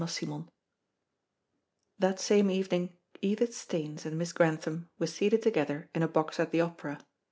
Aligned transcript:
CHAPTER 0.03 0.25
TEN 0.25 0.49
That 1.99 2.19
same 2.19 2.49
evening 2.49 2.97
Edith 3.21 3.53
Staines 3.55 4.03
and 4.03 4.17
Miss 4.17 4.33
Grantham 4.33 4.89
were 4.97 5.05
seated 5.05 5.43
together 5.43 5.91
in 5.93 6.01
a 6.01 6.07
box 6.07 6.39
at 6.39 6.49
the 6.51 6.59
opera. 6.61 6.97